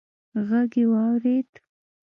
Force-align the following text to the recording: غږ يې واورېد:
غږ 0.47 0.71
يې 0.79 0.85
واورېد: 0.91 1.49